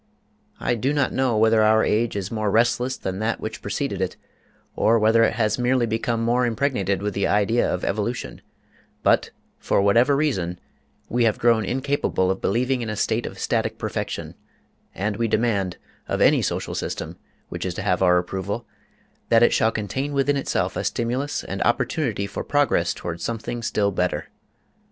[0.59, 4.15] I do not know whether our age is more restless than that which preceded it,
[4.75, 8.41] or whether it has merely become more impregnated with the idea of evolution,
[9.03, 9.29] but,
[9.59, 10.57] for whatever reason,
[11.07, 14.33] we have grown incapable of believing in a state of static perfection,
[14.95, 15.77] and we demand,
[16.07, 17.17] of any social system,
[17.49, 18.65] which is to have our approval,
[19.29, 23.91] that it shall contain within itself a stimulus and opportunity for progress toward something still
[23.91, 24.29] better.